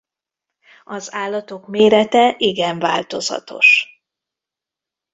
Az 0.83 1.13
állatok 1.13 1.67
mérete 1.67 2.35
igen 2.37 2.79
változatos. 2.79 4.01